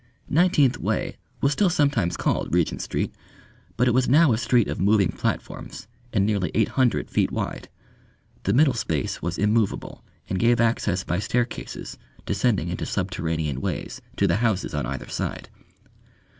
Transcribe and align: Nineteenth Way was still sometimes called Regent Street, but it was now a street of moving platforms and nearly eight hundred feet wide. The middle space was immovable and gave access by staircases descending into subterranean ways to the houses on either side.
Nineteenth 0.29 0.79
Way 0.79 1.17
was 1.41 1.51
still 1.51 1.69
sometimes 1.69 2.17
called 2.17 2.55
Regent 2.55 2.81
Street, 2.81 3.13
but 3.77 3.87
it 3.87 3.93
was 3.93 4.09
now 4.09 4.33
a 4.33 4.37
street 4.39 4.67
of 4.67 4.81
moving 4.81 5.09
platforms 5.11 5.85
and 6.11 6.25
nearly 6.25 6.49
eight 6.55 6.69
hundred 6.69 7.11
feet 7.11 7.29
wide. 7.31 7.69
The 8.41 8.53
middle 8.53 8.73
space 8.73 9.21
was 9.21 9.37
immovable 9.37 10.03
and 10.27 10.39
gave 10.39 10.59
access 10.59 11.03
by 11.03 11.19
staircases 11.19 11.99
descending 12.25 12.69
into 12.69 12.83
subterranean 12.87 13.61
ways 13.61 14.01
to 14.15 14.25
the 14.25 14.37
houses 14.37 14.73
on 14.73 14.87
either 14.87 15.07
side. 15.07 15.51